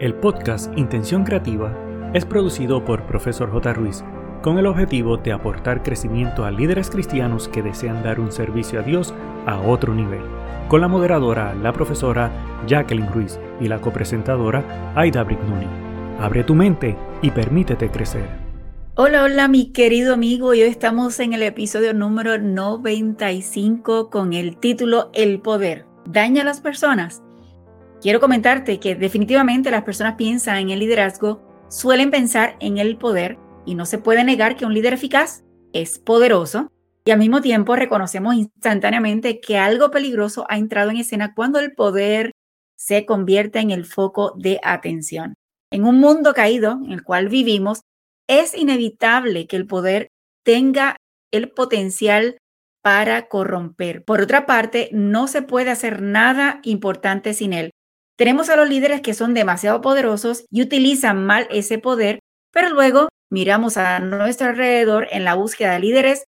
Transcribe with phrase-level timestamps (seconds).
[0.00, 1.76] El podcast Intención Creativa
[2.14, 3.74] es producido por Profesor J.
[3.74, 4.02] Ruiz
[4.40, 8.82] con el objetivo de aportar crecimiento a líderes cristianos que desean dar un servicio a
[8.82, 9.12] Dios
[9.44, 10.22] a otro nivel,
[10.68, 12.32] con la moderadora, la profesora
[12.66, 15.66] Jacqueline Ruiz y la copresentadora Aida Brignoni.
[16.18, 18.26] Abre tu mente y permítete crecer.
[18.94, 25.10] Hola, hola mi querido amigo, hoy estamos en el episodio número 95 con el título
[25.12, 25.84] El poder.
[26.06, 27.22] ¿Daña a las personas?
[28.00, 33.38] Quiero comentarte que definitivamente las personas piensan en el liderazgo, suelen pensar en el poder
[33.66, 36.72] y no se puede negar que un líder eficaz es poderoso
[37.04, 41.74] y al mismo tiempo reconocemos instantáneamente que algo peligroso ha entrado en escena cuando el
[41.74, 42.32] poder
[42.74, 45.34] se convierte en el foco de atención.
[45.70, 47.82] En un mundo caído en el cual vivimos,
[48.26, 50.08] es inevitable que el poder
[50.42, 50.96] tenga
[51.32, 52.38] el potencial
[52.82, 54.04] para corromper.
[54.04, 57.72] Por otra parte, no se puede hacer nada importante sin él.
[58.20, 62.18] Tenemos a los líderes que son demasiado poderosos y utilizan mal ese poder,
[62.52, 66.24] pero luego miramos a nuestro alrededor en la búsqueda de líderes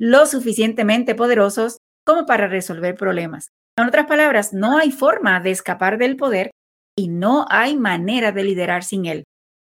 [0.00, 3.50] lo suficientemente poderosos como para resolver problemas.
[3.78, 6.50] En otras palabras, no hay forma de escapar del poder
[6.98, 9.22] y no hay manera de liderar sin él.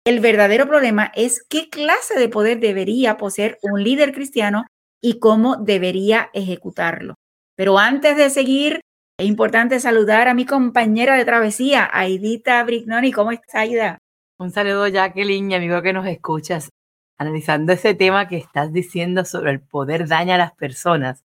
[0.05, 4.67] El verdadero problema es qué clase de poder debería poseer un líder cristiano
[5.03, 7.15] y cómo debería ejecutarlo.
[7.57, 8.81] Pero antes de seguir
[9.17, 13.13] es importante saludar a mi compañera de travesía, Aidita Brignoni.
[13.13, 13.99] ¿Cómo estás, Aida?
[14.37, 16.69] Un saludo, Jacqueline, amigo que nos escuchas,
[17.17, 21.23] analizando ese tema que estás diciendo sobre el poder daña a las personas.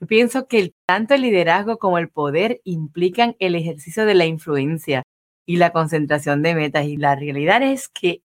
[0.00, 5.02] Yo pienso que tanto el liderazgo como el poder implican el ejercicio de la influencia
[5.46, 6.86] y la concentración de metas.
[6.86, 8.22] Y la realidad es que,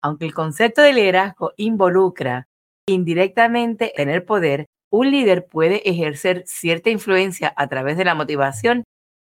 [0.00, 2.48] aunque el concepto de liderazgo involucra
[2.88, 8.84] indirectamente tener poder, un líder puede ejercer cierta influencia a través de la motivación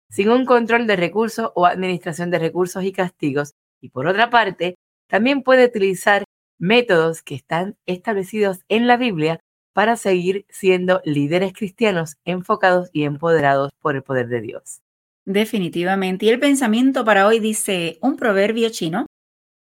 [0.10, 3.54] sin un control de recursos o administración de recursos y castigos.
[3.80, 4.76] Y por otra parte,
[5.08, 6.26] también puede utilizar
[6.60, 9.40] métodos que están establecidos en la Biblia
[9.74, 14.82] para seguir siendo líderes cristianos enfocados y empoderados por el poder de Dios.
[15.26, 16.26] Definitivamente.
[16.26, 19.06] Y el pensamiento para hoy dice un proverbio chino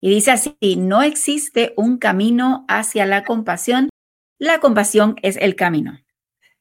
[0.00, 3.88] y dice así, no existe un camino hacia la compasión
[4.42, 6.00] la compasión es el camino.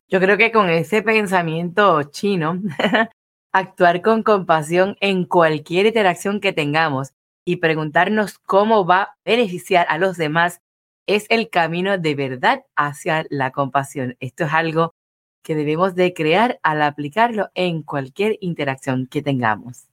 [0.08, 2.62] Yo creo que con ese pensamiento chino,
[3.52, 9.98] actuar con compasión en cualquier interacción que tengamos y preguntarnos cómo va a beneficiar a
[9.98, 10.62] los demás
[11.08, 14.16] es el camino de verdad hacia la compasión.
[14.20, 14.94] Esto es algo
[15.42, 19.88] que debemos de crear al aplicarlo en cualquier interacción que tengamos.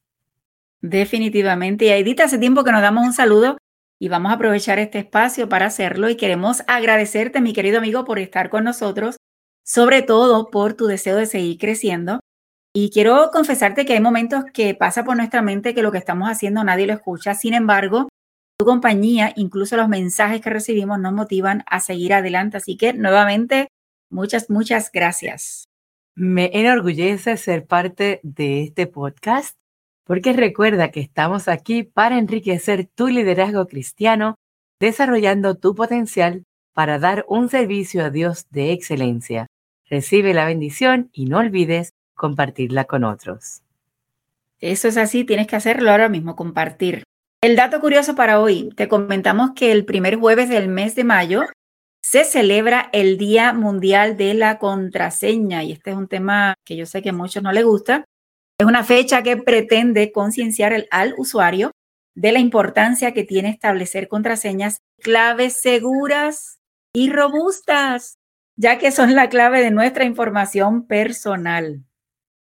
[0.83, 1.87] Definitivamente.
[1.87, 3.57] Y Edith, hace tiempo que nos damos un saludo
[4.01, 8.19] y vamos a aprovechar este espacio para hacerlo y queremos agradecerte, mi querido amigo, por
[8.19, 9.17] estar con nosotros,
[9.65, 12.21] sobre todo por tu deseo de seguir creciendo.
[12.75, 16.31] Y quiero confesarte que hay momentos que pasa por nuestra mente que lo que estamos
[16.31, 17.35] haciendo nadie lo escucha.
[17.35, 18.09] Sin embargo,
[18.59, 22.59] tu compañía, incluso los mensajes que recibimos nos motivan a seguir adelante.
[22.59, 23.69] Así que nuevamente,
[24.11, 25.65] muchas, muchas gracias.
[26.15, 29.58] Me enorgullece ser parte de este podcast
[30.09, 34.37] porque recuerda que estamos aquí para enriquecer tu liderazgo cristiano,
[34.81, 39.49] desarrollando tu potencial para dar un servicio a Dios de excelencia.
[39.91, 43.61] Recibe la bendición y no olvides compartirla con otros.
[44.61, 47.03] Eso es así, tienes que hacerlo ahora mismo, compartir.
[47.43, 51.43] El dato curioso para hoy, te comentamos que el primer jueves del mes de mayo
[52.01, 56.87] se celebra el Día Mundial de la Contraseña y este es un tema que yo
[56.87, 58.07] sé que a muchos no les gusta,
[58.59, 61.71] es una fecha que pretende concienciar al usuario
[62.17, 66.59] de la importancia que tiene establecer contraseñas claves seguras
[66.93, 68.19] y robustas,
[68.57, 71.85] ya que son la clave de nuestra información personal.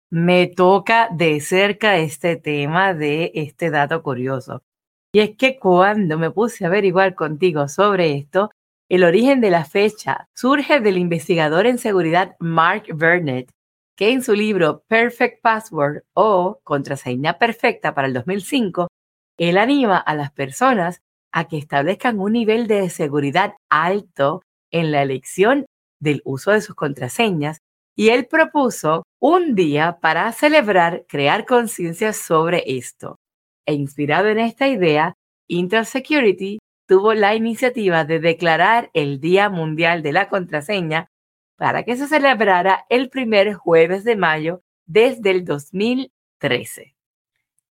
[0.10, 4.64] Me toca de cerca este tema de este dato curioso.
[5.12, 8.52] Y es que cuando me puse a averiguar contigo sobre esto,
[8.88, 13.52] el origen de la fecha surge del investigador en seguridad Mark Burnett,
[14.00, 18.88] que en su libro Perfect Password o Contraseña Perfecta para el 2005,
[19.38, 21.02] él anima a las personas
[21.34, 24.42] a que establezcan un nivel de seguridad alto
[24.72, 25.66] en la elección
[26.02, 27.58] del uso de sus contraseñas
[27.94, 33.18] y él propuso un día para celebrar crear conciencia sobre esto.
[33.68, 35.16] E inspirado en esta idea,
[35.50, 41.10] Intel Security tuvo la iniciativa de declarar el Día Mundial de la Contraseña
[41.60, 46.96] para que se celebrara el primer jueves de mayo desde el 2013.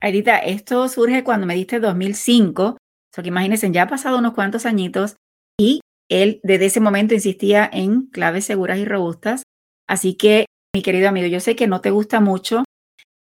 [0.00, 2.79] Arita, esto surge cuando me diste 2005, o
[3.12, 5.17] sea que imagínense, ya ha pasado unos cuantos añitos
[5.61, 9.43] y él desde ese momento insistía en claves seguras y robustas.
[9.87, 12.64] Así que, mi querido amigo, yo sé que no te gusta mucho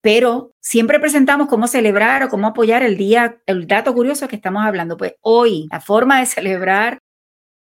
[0.01, 4.65] pero siempre presentamos cómo celebrar o cómo apoyar el día, el dato curioso que estamos
[4.65, 4.97] hablando.
[4.97, 6.99] Pues hoy, la forma de celebrar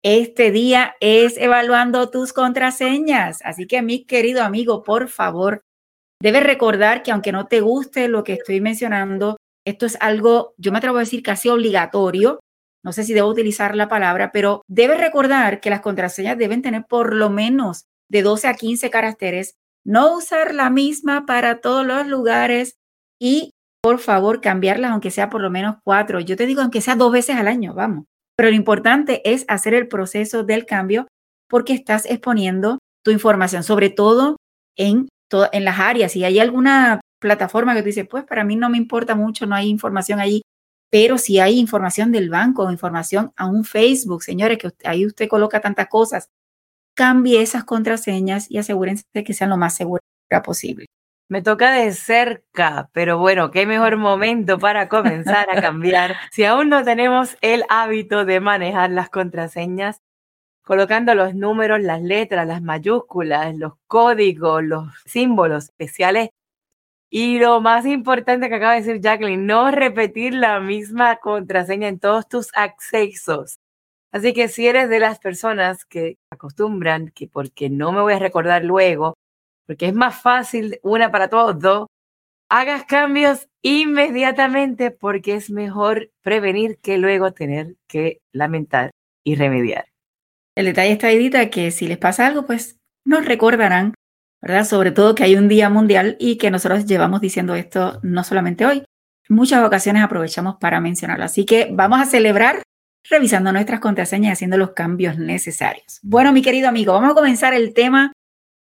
[0.04, 3.40] este día es evaluando tus contraseñas.
[3.44, 5.62] Así que mi querido amigo, por favor,
[6.20, 9.36] debes recordar que aunque no te guste lo que estoy mencionando,
[9.66, 12.40] esto es algo, yo me atrevo a decir casi obligatorio.
[12.84, 16.84] No sé si debo utilizar la palabra, pero debes recordar que las contraseñas deben tener
[16.88, 22.06] por lo menos de 12 a 15 caracteres no usar la misma para todos los
[22.06, 22.76] lugares
[23.18, 23.52] y
[23.82, 26.20] por favor cambiarlas aunque sea por lo menos cuatro.
[26.20, 28.04] Yo te digo aunque sea dos veces al año, vamos.
[28.38, 31.08] Pero lo importante es hacer el proceso del cambio
[31.48, 34.36] porque estás exponiendo tu información, sobre todo
[34.76, 35.08] en,
[35.52, 36.12] en las áreas.
[36.12, 39.56] Si hay alguna plataforma que tú dices, pues para mí no me importa mucho, no
[39.56, 40.42] hay información allí,
[40.88, 45.60] pero si hay información del banco, información a un Facebook, señores, que ahí usted coloca
[45.60, 46.28] tantas cosas,
[46.94, 50.04] cambie esas contraseñas y asegúrense de que sean lo más seguras
[50.44, 50.86] posible.
[51.30, 56.16] Me toca de cerca, pero bueno, qué mejor momento para comenzar a cambiar.
[56.32, 60.00] si aún no tenemos el hábito de manejar las contraseñas,
[60.62, 66.30] colocando los números, las letras, las mayúsculas, los códigos, los símbolos especiales.
[67.10, 71.98] Y lo más importante que acaba de decir Jacqueline, no repetir la misma contraseña en
[72.00, 73.58] todos tus accesos.
[74.12, 78.18] Así que si eres de las personas que acostumbran que porque no me voy a
[78.18, 79.14] recordar luego,
[79.68, 81.88] porque es más fácil una para todos, dos,
[82.48, 88.92] hagas cambios inmediatamente porque es mejor prevenir que luego tener que lamentar
[89.22, 89.84] y remediar.
[90.56, 93.92] El detalle está, Edita, que si les pasa algo, pues nos recordarán,
[94.40, 94.64] ¿verdad?
[94.64, 98.64] Sobre todo que hay un día mundial y que nosotros llevamos diciendo esto no solamente
[98.64, 98.84] hoy,
[99.28, 101.26] muchas ocasiones aprovechamos para mencionarlo.
[101.26, 102.62] Así que vamos a celebrar
[103.10, 105.98] revisando nuestras contraseñas y haciendo los cambios necesarios.
[106.02, 108.12] Bueno, mi querido amigo, vamos a comenzar el tema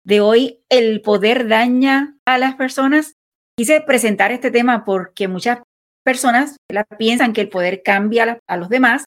[0.07, 3.15] de hoy, el poder daña a las personas.
[3.57, 5.59] Quise presentar este tema porque muchas
[6.05, 6.55] personas
[6.97, 9.03] piensan que el poder cambia a los demás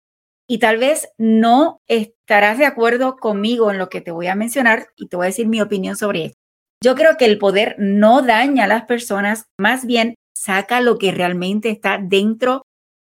[0.46, 4.88] y tal vez no estarás de acuerdo conmigo en lo que te voy a mencionar
[4.94, 6.38] y te voy a decir mi opinión sobre esto.
[6.84, 11.12] Yo creo que el poder no daña a las personas, más bien saca lo que
[11.12, 12.62] realmente está dentro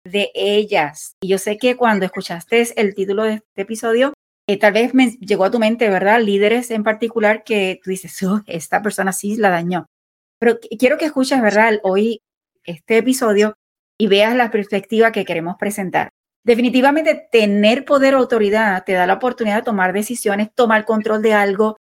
[0.04, 1.14] de ellas.
[1.22, 4.12] Y yo sé que cuando escuchaste el título de este episodio,
[4.48, 6.20] eh, tal vez me llegó a tu mente, ¿verdad?
[6.22, 9.86] Líderes en particular que tú dices, oh, esta persona sí la dañó.
[10.40, 11.74] Pero quiero que escuches, ¿verdad?
[11.82, 12.22] Hoy
[12.64, 13.54] este episodio
[14.00, 16.08] y veas la perspectiva que queremos presentar.
[16.44, 21.34] Definitivamente tener poder o autoridad te da la oportunidad de tomar decisiones, tomar control de
[21.34, 21.76] algo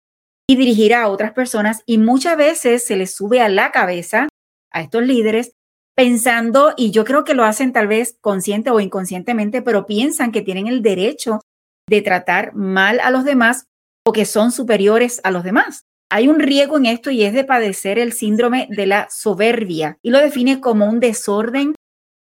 [0.47, 4.27] y dirigir a otras personas y muchas veces se les sube a la cabeza
[4.71, 5.51] a estos líderes
[5.95, 10.41] pensando, y yo creo que lo hacen tal vez consciente o inconscientemente, pero piensan que
[10.41, 11.41] tienen el derecho
[11.89, 13.65] de tratar mal a los demás
[14.05, 15.83] o que son superiores a los demás.
[16.11, 20.11] Hay un riesgo en esto y es de padecer el síndrome de la soberbia y
[20.11, 21.73] lo define como un desorden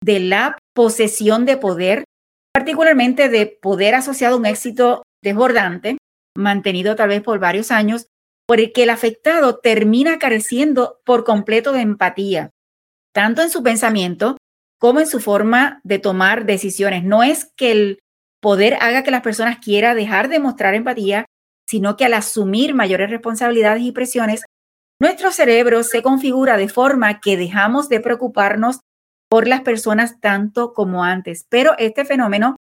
[0.04, 2.04] de la posesión de poder,
[2.54, 5.98] particularmente de poder asociado a un éxito desbordante,
[6.38, 8.08] mantenido tal vez por varios años,
[8.48, 12.52] por el que el afectado termina careciendo por completo de empatía,
[13.14, 14.38] tanto en su pensamiento
[14.80, 17.04] como en su forma de tomar decisiones.
[17.04, 18.00] No es que el
[18.42, 21.26] poder haga que las personas quieran dejar de mostrar empatía,
[21.68, 24.44] sino que al asumir mayores responsabilidades y presiones,
[25.00, 28.82] nuestro cerebro se configura de forma que dejamos de preocuparnos
[29.30, 31.46] por las personas tanto como antes.
[31.50, 32.58] Pero este fenómeno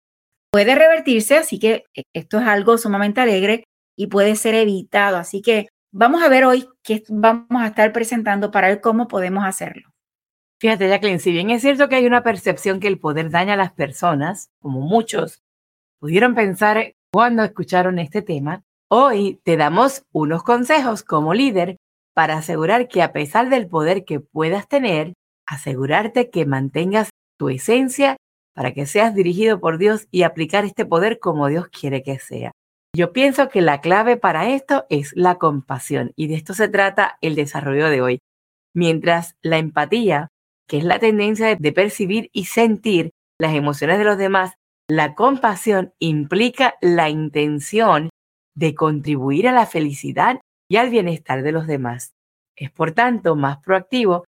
[0.52, 3.64] puede revertirse, así que esto es algo sumamente alegre
[3.98, 5.18] y puede ser evitado.
[5.18, 9.44] Así que vamos a ver hoy qué vamos a estar presentando para ver cómo podemos
[9.46, 9.90] hacerlo.
[10.62, 13.58] Fíjate, Jacqueline, si bien es cierto que hay una percepción que el poder daña a
[13.58, 15.42] las personas, como muchos
[16.00, 21.78] pudieron pensar cuando escucharon este tema, hoy te damos unos consejos como líder
[22.14, 25.14] para asegurar que a pesar del poder que puedas tener,
[25.46, 28.18] asegurarte que mantengas tu esencia
[28.54, 32.52] para que seas dirigido por Dios y aplicar este poder como Dios quiere que sea.
[32.96, 37.18] Yo pienso que la clave para esto es la compasión y de esto se trata
[37.22, 38.20] el desarrollo de hoy.
[38.74, 40.30] Mientras la empatía
[40.68, 44.54] que es la tendencia de percibir y sentir las emociones de los demás,
[44.90, 48.10] la compasión implica la intención
[48.56, 52.14] de contribuir a la felicidad y al bienestar de los demás.
[52.56, 54.26] Es por tanto más proactivo,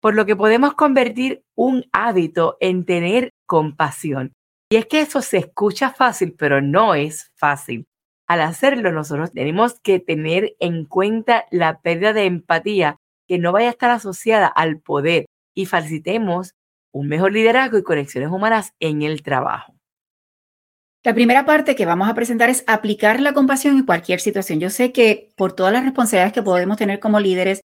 [0.00, 4.32] por lo que podemos convertir un hábito en tener compasión.
[4.68, 7.86] Y es que eso se escucha fácil, pero no es fácil.
[8.26, 12.96] Al hacerlo, nosotros tenemos que tener en cuenta la pérdida de empatía
[13.28, 16.50] que no vaya a estar asociada al poder, y facilitemos
[16.92, 19.73] un mejor liderazgo y conexiones humanas en el trabajo.
[21.04, 24.58] La primera parte que vamos a presentar es aplicar la compasión en cualquier situación.
[24.58, 27.60] Yo sé que por todas las responsabilidades que podemos tener como líderes,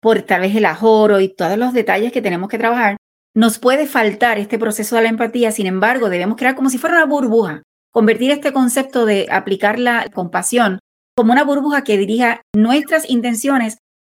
[0.00, 2.96] por tal vez el ajoro y todos los detalles que tenemos que trabajar,
[3.32, 6.96] nos puede faltar este proceso de la empatía, sin embargo, debemos crear como si fuera
[6.96, 10.80] una burbuja, convertir este concepto de aplicar la compasión
[11.16, 13.78] como una burbuja que dirija nuestras intenciones,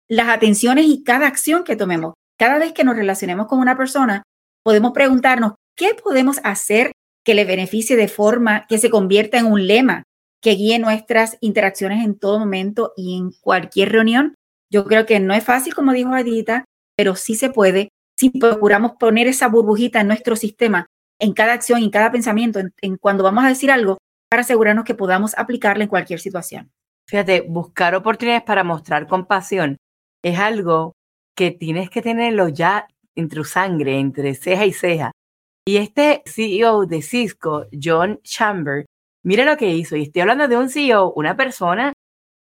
[0.08, 2.14] las atenciones y cada acción que tomemos.
[2.38, 4.22] Cada vez que nos relacionemos con una persona,
[4.62, 6.92] podemos preguntarnos, ¿qué podemos hacer
[7.24, 10.04] que le beneficie de forma que se convierta en un lema
[10.40, 14.34] que guíe nuestras interacciones en todo momento y en cualquier reunión?
[14.70, 16.64] Yo creo que no es fácil, como dijo Adita,
[16.96, 20.86] pero sí se puede si procuramos poner esa burbujita en nuestro sistema,
[21.18, 23.96] en cada acción, en cada pensamiento, en, cuando vamos a decir algo,
[24.30, 26.70] para asegurarnos que podamos aplicarla en cualquier situación.
[27.08, 29.78] Fíjate, buscar oportunidades para mostrar compasión
[30.22, 30.92] es algo
[31.34, 32.86] que tienes que tenerlo ya
[33.16, 35.12] entre tu sangre, entre ceja y ceja.
[35.66, 38.86] Y este CEO de Cisco, John Chamber,
[39.22, 39.96] mira lo que hizo.
[39.96, 41.92] Y estoy hablando de un CEO, una persona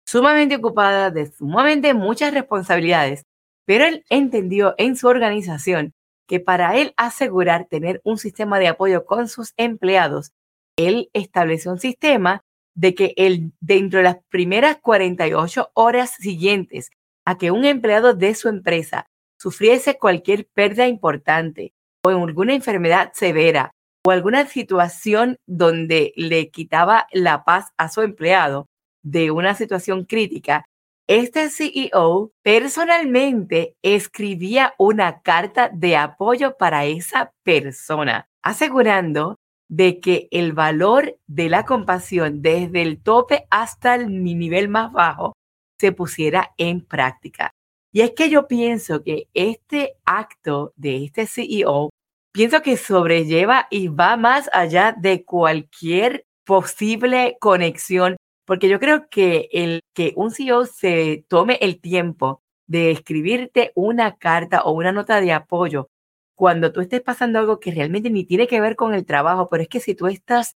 [0.05, 3.23] sumamente ocupada, de sumamente muchas responsabilidades,
[3.65, 5.93] pero él entendió en su organización
[6.27, 10.31] que para él asegurar tener un sistema de apoyo con sus empleados,
[10.77, 12.43] él estableció un sistema
[12.75, 16.91] de que él, dentro de las primeras 48 horas siguientes
[17.25, 19.07] a que un empleado de su empresa
[19.37, 21.73] sufriese cualquier pérdida importante
[22.03, 23.71] o en alguna enfermedad severa
[24.05, 28.67] o alguna situación donde le quitaba la paz a su empleado
[29.03, 30.65] de una situación crítica,
[31.07, 39.37] este CEO personalmente escribía una carta de apoyo para esa persona, asegurando
[39.69, 45.33] de que el valor de la compasión desde el tope hasta el nivel más bajo
[45.79, 47.51] se pusiera en práctica.
[47.91, 51.89] Y es que yo pienso que este acto de este CEO,
[52.31, 58.15] pienso que sobrelleva y va más allá de cualquier posible conexión
[58.49, 64.17] porque yo creo que el que un CEO se tome el tiempo de escribirte una
[64.17, 65.91] carta o una nota de apoyo
[66.33, 69.61] cuando tú estés pasando algo que realmente ni tiene que ver con el trabajo, pero
[69.61, 70.55] es que si tú estás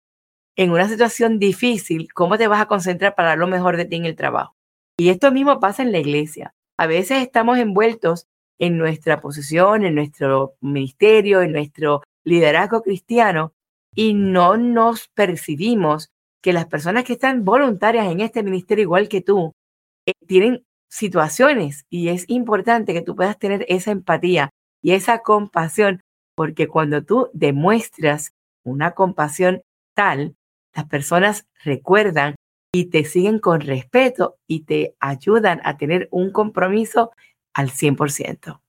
[0.56, 4.06] en una situación difícil, ¿cómo te vas a concentrar para lo mejor de ti en
[4.06, 4.54] el trabajo?
[4.96, 6.54] Y esto mismo pasa en la iglesia.
[6.76, 8.26] A veces estamos envueltos
[8.58, 13.52] en nuestra posición, en nuestro ministerio, en nuestro liderazgo cristiano
[13.94, 16.10] y no nos percibimos
[16.42, 19.52] que las personas que están voluntarias en este ministerio, igual que tú,
[20.06, 24.50] eh, tienen situaciones y es importante que tú puedas tener esa empatía
[24.82, 26.02] y esa compasión,
[26.34, 28.32] porque cuando tú demuestras
[28.64, 29.62] una compasión
[29.94, 30.34] tal,
[30.74, 32.34] las personas recuerdan
[32.72, 37.12] y te siguen con respeto y te ayudan a tener un compromiso
[37.52, 38.60] al 100%.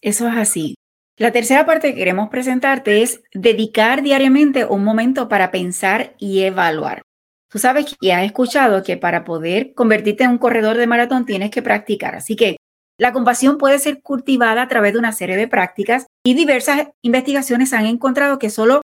[0.00, 0.74] Eso es así.
[1.18, 7.02] La tercera parte que queremos presentarte es dedicar diariamente un momento para pensar y evaluar.
[7.48, 11.50] Tú sabes y has escuchado que para poder convertirte en un corredor de maratón tienes
[11.50, 12.14] que practicar.
[12.14, 12.58] Así que
[12.98, 17.72] la compasión puede ser cultivada a través de una serie de prácticas y diversas investigaciones
[17.72, 18.82] han encontrado que solo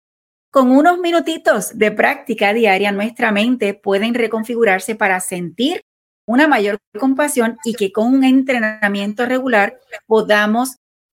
[0.52, 5.82] con unos minutitos de práctica diaria nuestra mente puede reconfigurarse para sentir
[6.28, 10.76] una mayor compasión y que con un entrenamiento regular podamos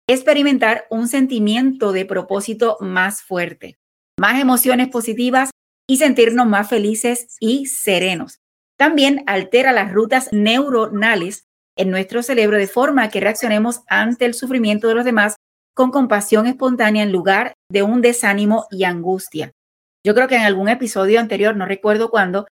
[0.07, 3.77] experimentar un sentimiento de propósito más fuerte,
[4.19, 5.49] más emociones positivas
[5.87, 8.39] y sentirnos más felices y serenos.
[8.77, 14.87] También altera las rutas neuronales en nuestro cerebro de forma que reaccionemos ante el sufrimiento
[14.87, 15.35] de los demás
[15.75, 19.51] con compasión espontánea en lugar de un desánimo y angustia.
[20.05, 22.47] Yo creo que en algún episodio anterior, no recuerdo cuándo,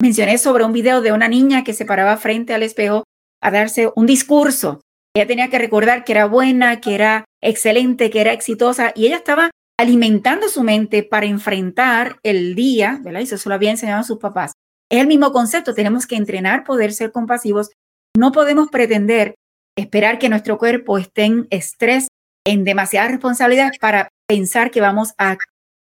[0.00, 3.04] mencioné sobre un video de una niña que se paraba frente al espejo
[3.42, 4.80] a darse un discurso
[5.14, 9.16] ella tenía que recordar que era buena, que era excelente, que era exitosa y ella
[9.16, 13.22] estaba alimentando su mente para enfrentar el día, ¿verdad?
[13.22, 14.52] Eso se lo había enseñado a sus papás.
[14.88, 17.70] Es el mismo concepto, tenemos que entrenar poder ser compasivos.
[18.16, 19.34] No podemos pretender
[19.76, 22.08] esperar que nuestro cuerpo esté en estrés,
[22.46, 25.36] en demasiadas responsabilidades para pensar que vamos a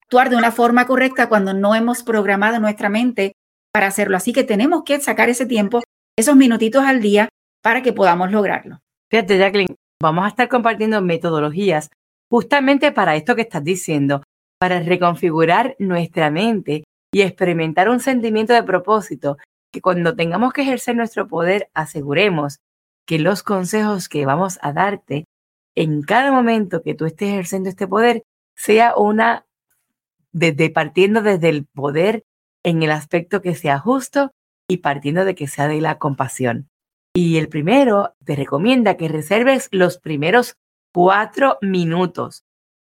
[0.03, 3.33] actuar de una forma correcta cuando no hemos programado nuestra mente
[3.73, 4.17] para hacerlo.
[4.17, 5.81] Así que tenemos que sacar ese tiempo,
[6.17, 7.29] esos minutitos al día,
[7.63, 8.79] para que podamos lograrlo.
[9.09, 11.89] Fíjate, Jacqueline, vamos a estar compartiendo metodologías
[12.29, 14.23] justamente para esto que estás diciendo,
[14.59, 16.83] para reconfigurar nuestra mente
[17.13, 19.37] y experimentar un sentimiento de propósito,
[19.71, 22.57] que cuando tengamos que ejercer nuestro poder, aseguremos
[23.07, 25.25] que los consejos que vamos a darte
[25.75, 28.23] en cada momento que tú estés ejerciendo este poder
[28.55, 29.45] sea una,
[30.31, 32.23] desde partiendo desde el poder
[32.63, 34.31] en el aspecto que sea justo
[34.67, 36.69] y partiendo de que sea de la compasión.
[37.15, 40.55] Y el primero te recomienda que reserves los primeros
[40.93, 42.43] cuatro minutos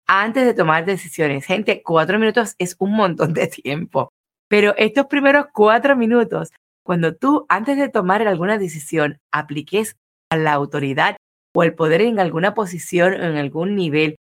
[0.07, 1.45] antes de tomar decisiones.
[1.45, 4.11] Gente, cuatro minutos es un montón de tiempo.
[4.47, 6.51] Pero estos primeros cuatro minutos,
[6.83, 9.97] cuando tú antes de tomar alguna decisión apliques
[10.29, 11.17] a la autoridad
[11.55, 14.17] o el poder en alguna posición o en algún nivel,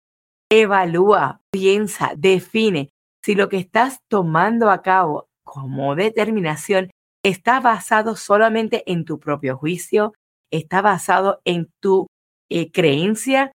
[0.51, 2.89] evalúa, piensa, define
[3.23, 6.91] si lo que estás tomando a cabo como determinación
[7.23, 10.13] está basado solamente en tu propio juicio,
[10.51, 12.07] está basado en tu
[12.49, 13.53] eh, creencia,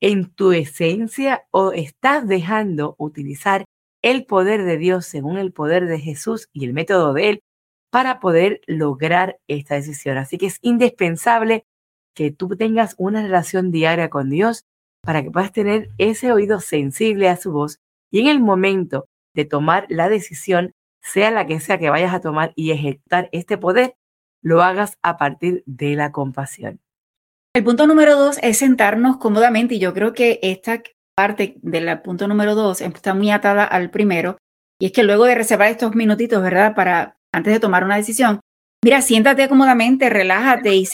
[0.00, 3.64] en tu esencia o estás dejando utilizar
[4.02, 7.40] el poder de Dios según el poder de Jesús y el método de Él
[7.90, 10.18] para poder lograr esta decisión.
[10.18, 11.64] Así que es indispensable
[12.16, 14.64] que tú tengas una relación diaria con Dios
[15.02, 17.78] para que puedas tener ese oído sensible a su voz
[18.10, 22.20] y en el momento de tomar la decisión, sea la que sea que vayas a
[22.20, 23.94] tomar y ejecutar este poder,
[24.42, 26.80] lo hagas a partir de la compasión.
[27.54, 30.82] El punto número dos es sentarnos cómodamente y yo creo que esta
[31.14, 34.38] parte del punto número dos está muy atada al primero
[34.78, 36.74] y es que luego de reservar estos minutitos, ¿verdad?
[36.74, 38.40] Para antes de tomar una decisión,
[38.82, 40.86] mira, siéntate cómodamente, relájate y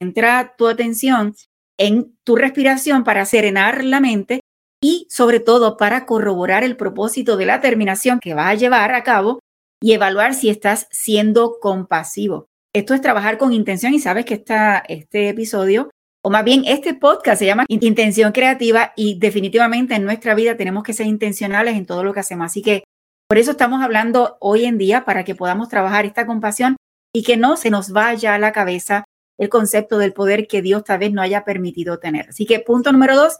[0.00, 1.34] centra tu atención
[1.78, 4.40] en tu respiración para serenar la mente
[4.82, 9.02] y sobre todo para corroborar el propósito de la terminación que vas a llevar a
[9.02, 9.40] cabo
[9.82, 12.46] y evaluar si estás siendo compasivo.
[12.74, 15.90] Esto es trabajar con intención y sabes que está este episodio,
[16.22, 20.82] o más bien este podcast se llama Intención Creativa y definitivamente en nuestra vida tenemos
[20.82, 22.46] que ser intencionales en todo lo que hacemos.
[22.46, 22.84] Así que
[23.28, 26.76] por eso estamos hablando hoy en día para que podamos trabajar esta compasión
[27.14, 29.04] y que no se nos vaya a la cabeza
[29.38, 32.28] el concepto del poder que Dios tal vez no haya permitido tener.
[32.28, 33.38] Así que punto número dos,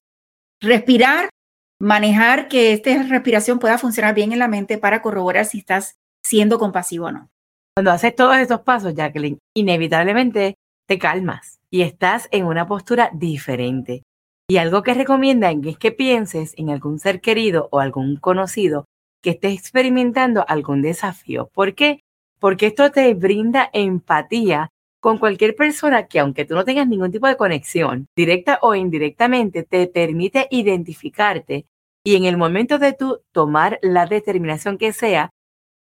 [0.61, 1.28] respirar,
[1.81, 6.59] manejar que esta respiración pueda funcionar bien en la mente para corroborar si estás siendo
[6.59, 7.31] compasivo o no.
[7.76, 10.55] Cuando haces todos estos pasos, Jacqueline, inevitablemente
[10.88, 14.02] te calmas y estás en una postura diferente.
[14.50, 18.87] Y algo que recomiendan es que pienses en algún ser querido o algún conocido
[19.23, 21.50] que esté experimentando algún desafío.
[21.52, 22.00] ¿Por qué?
[22.40, 27.26] Porque esto te brinda empatía con cualquier persona que aunque tú no tengas ningún tipo
[27.26, 31.66] de conexión, directa o indirectamente, te permite identificarte
[32.05, 35.31] y en el momento de tú tomar la determinación que sea,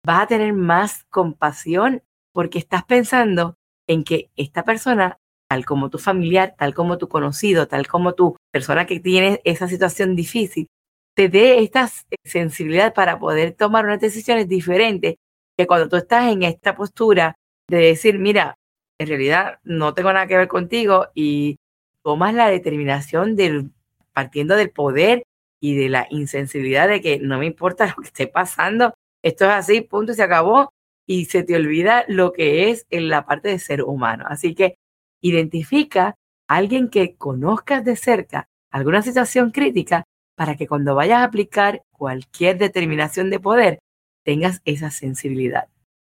[0.04, 3.54] vas a tener más compasión porque estás pensando
[3.88, 8.36] en que esta persona, tal como tu familiar, tal como tu conocido, tal como tu
[8.52, 10.68] persona que tiene esa situación difícil,
[11.16, 11.88] te dé esta
[12.24, 15.16] sensibilidad para poder tomar unas decisiones diferentes
[15.58, 17.34] que cuando tú estás en esta postura
[17.68, 18.56] de decir, mira,
[19.00, 21.56] en realidad no tengo nada que ver contigo y
[22.02, 23.70] tomas la determinación del,
[24.12, 25.22] partiendo del poder
[25.58, 29.52] y de la insensibilidad de que no me importa lo que esté pasando, esto es
[29.52, 30.70] así, punto, y se acabó,
[31.06, 34.26] y se te olvida lo que es en la parte de ser humano.
[34.28, 34.76] Así que
[35.22, 36.14] identifica
[36.46, 40.04] a alguien que conozcas de cerca alguna situación crítica
[40.36, 43.78] para que cuando vayas a aplicar cualquier determinación de poder
[44.24, 45.68] tengas esa sensibilidad.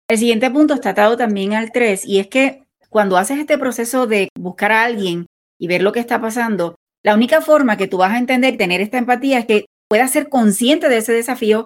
[0.09, 2.62] El siguiente punto está atado también al 3 y es que
[2.93, 5.25] cuando haces este proceso de buscar a alguien
[5.59, 8.81] y ver lo que está pasando, la única forma que tú vas a entender, tener
[8.81, 11.65] esta empatía, es que puedas ser consciente de ese desafío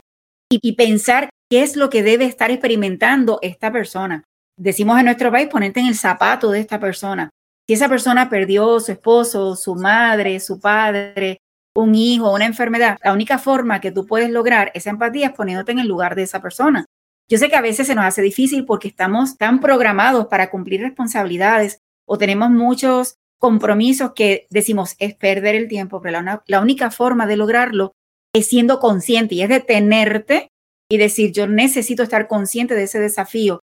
[0.49, 4.23] y, pensar qué es lo que debe estar experimentando esta persona.
[4.57, 7.29] Decimos en nuestro país, ponerte en el zapato de esta persona.
[7.67, 11.39] Si esa persona perdió su esposo, su madre, su padre,
[11.75, 15.73] un hijo, una enfermedad, la única forma que tú puedes lograr esa empatía es poniéndote
[15.73, 16.85] en el lugar de esa persona.
[17.29, 20.81] Yo sé que a veces se nos hace difícil porque estamos tan programados para cumplir
[20.81, 27.27] responsabilidades o tenemos muchos compromisos que decimos es perder el tiempo, pero la, única forma
[27.27, 27.93] de lograrlo
[28.33, 30.49] es siendo consciente y es detenerte
[30.89, 33.59] y decir yo necesito estar consciente de ese desafío.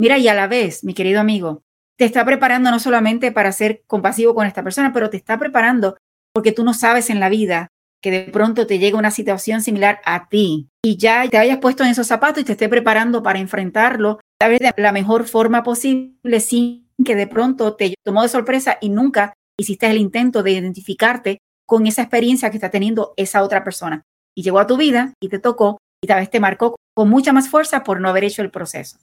[0.00, 1.62] Mira, y a la vez, mi querido amigo,
[1.98, 5.96] te está preparando no solamente para ser compasivo con esta persona, pero te está preparando
[6.32, 7.68] porque tú no sabes en la vida
[8.02, 11.84] que de pronto te llegue una situación similar a ti y ya te hayas puesto
[11.84, 15.62] en esos zapatos y te esté preparando para enfrentarlo, tal vez de la mejor forma
[15.62, 20.52] posible sin que de pronto te tomó de sorpresa y nunca hiciste el intento de
[20.52, 24.02] identificarte con esa experiencia que está teniendo esa otra persona.
[24.34, 27.32] Y llegó a tu vida y te tocó y tal vez te marcó con mucha
[27.32, 28.98] más fuerza por no haber hecho el proceso.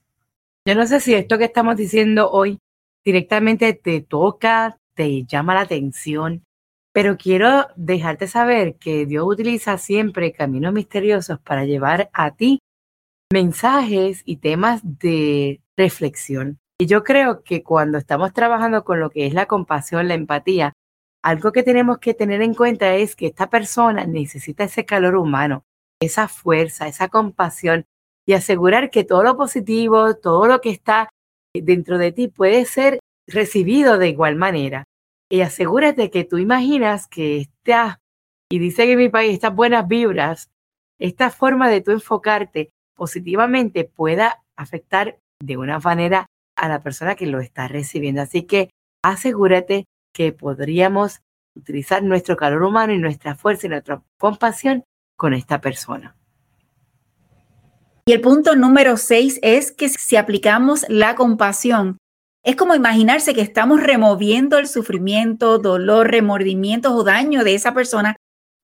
[0.68, 2.60] Yo no sé si esto que estamos diciendo hoy
[3.06, 6.44] directamente te toca, te llama la atención,
[6.94, 12.60] pero quiero dejarte saber que Dios utiliza siempre caminos misteriosos para llevar a ti
[13.32, 16.60] mensajes y temas de reflexión.
[16.80, 20.74] Y yo creo que cuando estamos trabajando con lo que es la compasión, la empatía,
[21.24, 25.64] algo que tenemos que tener en cuenta es que esta persona necesita ese calor humano,
[26.02, 27.86] esa fuerza, esa compasión
[28.26, 31.10] y asegurar que todo lo positivo, todo lo que está
[31.54, 34.86] dentro de ti puede ser recibido de igual manera
[35.30, 38.02] y asegúrate que tú imaginas que esta,
[38.52, 40.50] y dice que en mi país, estas buenas vibras,
[40.98, 46.26] esta forma de tú enfocarte positivamente pueda afectar de una manera
[46.58, 48.22] a la persona que lo está recibiendo.
[48.22, 48.70] Así que
[49.04, 51.22] asegúrate que podríamos
[51.56, 54.84] utilizar nuestro calor humano y nuestra fuerza y nuestra compasión
[55.16, 56.16] con esta persona.
[58.06, 61.98] Y el punto número seis es que si aplicamos la compasión,
[62.50, 68.16] es como imaginarse que estamos removiendo el sufrimiento, dolor, remordimientos o daño de esa persona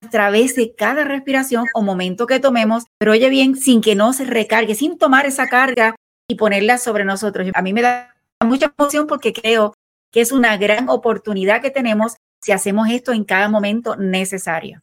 [0.04, 4.12] a través de cada respiración o momento que tomemos, pero oye bien, sin que no
[4.12, 5.94] se recargue, sin tomar esa carga
[6.28, 7.48] y ponerla sobre nosotros.
[7.54, 8.12] A mí me da
[8.44, 9.72] mucha emoción porque creo
[10.10, 14.80] que es una gran oportunidad que tenemos si hacemos esto en cada momento necesario.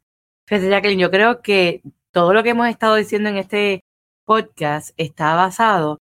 [0.48, 3.82] Fíjate, Jacqueline, yo creo que todo lo que hemos estado diciendo en este
[4.26, 6.00] podcast está basado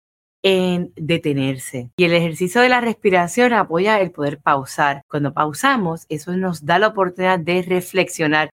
[0.43, 1.91] en detenerse.
[1.97, 5.01] Y el ejercicio de la respiración apoya el poder pausar.
[5.09, 8.49] Cuando pausamos, eso nos da la oportunidad de reflexionar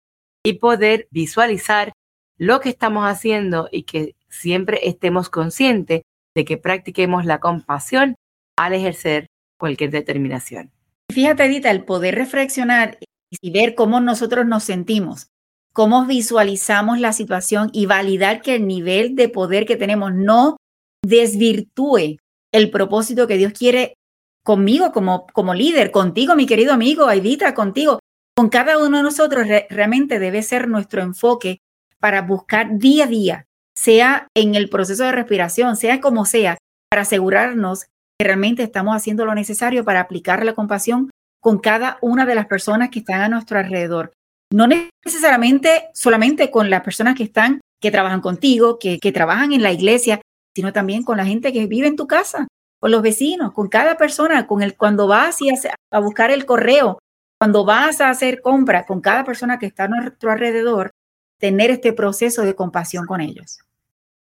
[0.44, 1.92] y poder visualizar
[2.38, 6.02] lo que estamos haciendo y que siempre estemos conscientes
[6.36, 8.16] de que practiquemos la compasión
[8.58, 10.72] al ejercer cualquier determinación.
[11.12, 12.98] Fíjate, Edita, el poder reflexionar
[13.30, 15.28] y ver cómo nosotros nos sentimos,
[15.74, 20.58] cómo visualizamos la situación y validar que el nivel de poder que tenemos no
[21.04, 22.18] desvirtúe
[22.52, 23.96] el propósito que Dios quiere
[24.44, 28.00] conmigo como, como líder, contigo, mi querido amigo, Aidita, contigo,
[28.36, 31.60] con cada uno de nosotros, realmente debe ser nuestro enfoque
[32.00, 36.58] para buscar día a día, sea en el proceso de respiración, sea como sea,
[36.90, 41.10] para asegurarnos que realmente estamos haciendo lo necesario para aplicar la compasión
[41.40, 44.14] con cada una de las personas que están a nuestro alrededor.
[44.54, 49.64] No necesariamente solamente con las personas que están, que trabajan contigo, que, que trabajan en
[49.64, 50.21] la iglesia,
[50.56, 52.48] sino también con la gente que vive en tu casa,
[52.80, 57.00] con los vecinos, con cada persona, con el cuando vas y a, buscar el correo,
[57.40, 60.92] cuando vas a hacer compra, con cada persona que está a nuestro alrededor,
[61.40, 63.60] tener este proceso de compasión con ellos.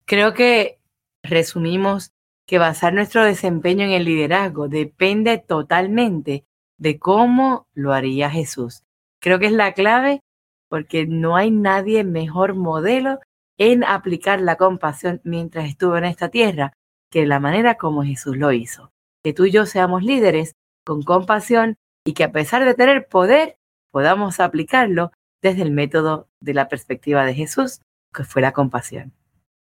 [0.06, 0.80] Creo que
[1.23, 2.12] resumimos
[2.45, 6.45] que basar nuestro desempeño en el liderazgo depende totalmente
[6.78, 8.84] de cómo lo haría Jesús.
[9.19, 10.21] Creo que es la clave
[10.67, 13.19] porque no hay nadie mejor modelo
[13.57, 16.73] en aplicar la compasión mientras estuvo en esta tierra
[17.09, 18.91] que la manera como Jesús lo hizo.
[19.23, 20.53] Que tú y yo seamos líderes
[20.85, 23.57] con compasión y que a pesar de tener poder,
[23.91, 27.81] podamos aplicarlo desde el método de la perspectiva de Jesús,
[28.13, 29.13] que fue la compasión.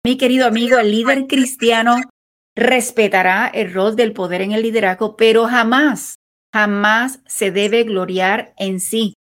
[0.05, 1.97] Mi querido amigo, el líder cristiano
[2.55, 6.15] respetará el rol del poder en el liderazgo, pero jamás,
[6.53, 9.13] jamás se debe gloriar en sí,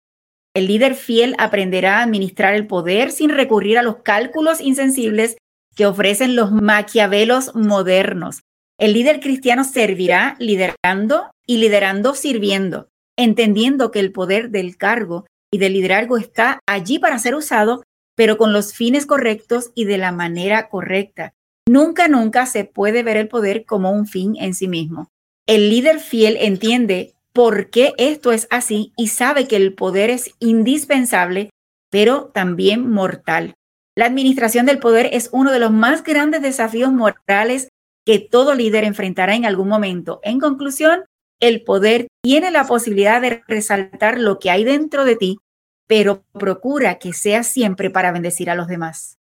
[0.56, 5.36] el líder fiel aprenderá a administrar el poder sin recurrir a los cálculos insensibles
[5.76, 8.42] que ofrecen los maquiavelos modernos.
[8.80, 12.88] El líder cristiano servirá liderando y liderando sirviendo,
[13.18, 17.84] entendiendo que el poder del cargo y del liderazgo está allí para ser usado,
[18.16, 21.34] pero con los fines correctos y de la manera correcta.
[21.68, 25.10] Nunca, nunca se puede ver el poder como un fin en sí mismo.
[25.48, 30.34] El líder fiel entiende por qué esto es así y sabe que el poder es
[30.40, 31.50] indispensable,
[31.92, 33.56] pero también mortal.
[33.94, 37.68] La administración del poder es uno de los más grandes desafíos morales
[38.06, 40.22] que todo líder enfrentará en algún momento.
[40.24, 41.04] En conclusión,
[41.42, 45.38] el poder tiene la posibilidad de resaltar lo que hay dentro de ti,
[45.88, 49.18] pero procura que sea siempre para bendecir a los demás.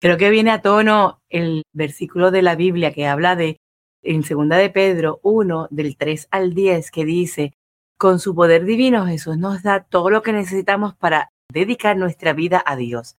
[0.00, 3.58] Creo que viene a tono el versículo de la Biblia que habla de
[4.06, 7.54] en segunda de Pedro 1, del 3 al 10, que dice,
[7.98, 12.62] con su poder divino Jesús nos da todo lo que necesitamos para dedicar nuestra vida
[12.64, 13.16] a Dios.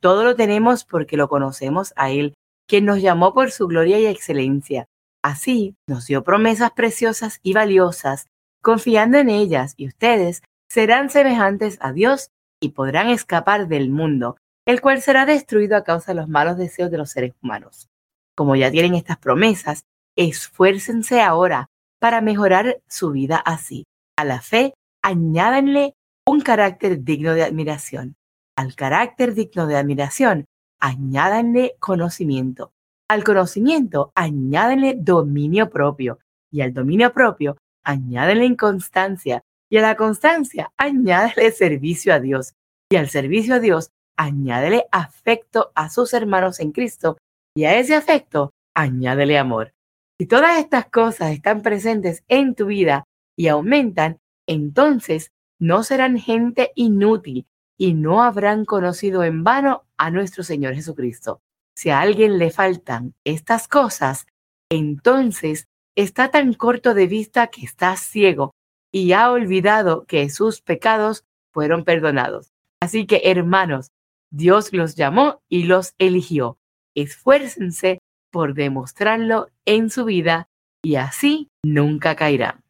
[0.00, 2.34] Todo lo tenemos porque lo conocemos a Él,
[2.68, 4.86] quien nos llamó por su gloria y excelencia.
[5.22, 8.26] Así nos dio promesas preciosas y valiosas,
[8.62, 14.80] confiando en ellas, y ustedes serán semejantes a Dios y podrán escapar del mundo, el
[14.80, 17.88] cual será destruido a causa de los malos deseos de los seres humanos.
[18.36, 19.84] Como ya tienen estas promesas,
[20.18, 23.84] esfuércense ahora para mejorar su vida así.
[24.16, 25.94] A la fe, añádanle
[26.26, 28.16] un carácter digno de admiración.
[28.56, 30.44] Al carácter digno de admiración,
[30.80, 32.72] añádanle conocimiento.
[33.08, 36.18] Al conocimiento, añádenle dominio propio.
[36.52, 39.42] Y al dominio propio, añádenle inconstancia.
[39.70, 42.54] Y a la constancia, añádele servicio a Dios.
[42.90, 47.18] Y al servicio a Dios, añádele afecto a sus hermanos en Cristo.
[47.56, 49.72] Y a ese afecto, añádele amor.
[50.20, 53.04] Si todas estas cosas están presentes en tu vida
[53.36, 57.46] y aumentan, entonces no serán gente inútil
[57.78, 61.40] y no habrán conocido en vano a nuestro Señor Jesucristo.
[61.76, 64.26] Si a alguien le faltan estas cosas,
[64.68, 68.56] entonces está tan corto de vista que está ciego
[68.90, 72.50] y ha olvidado que sus pecados fueron perdonados.
[72.80, 73.92] Así que, hermanos,
[74.32, 76.58] Dios los llamó y los eligió.
[76.96, 78.00] Esfuércense
[78.30, 80.48] por demostrarlo en su vida
[80.82, 82.60] y así nunca caerá.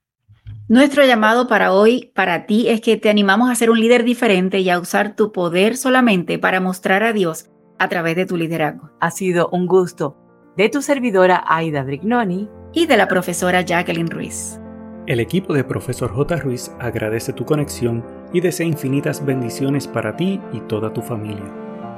[0.68, 4.60] Nuestro llamado para hoy, para ti, es que te animamos a ser un líder diferente
[4.60, 8.90] y a usar tu poder solamente para mostrar a Dios a través de tu liderazgo.
[9.00, 10.16] Ha sido un gusto
[10.56, 14.60] de tu servidora Aida Brignoni y de la profesora Jacqueline Ruiz.
[15.06, 16.36] El equipo de Profesor J.
[16.36, 21.50] Ruiz agradece tu conexión y desea infinitas bendiciones para ti y toda tu familia.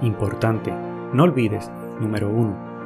[0.02, 0.72] Importante,
[1.12, 1.68] no olvides,
[2.00, 2.69] número 1,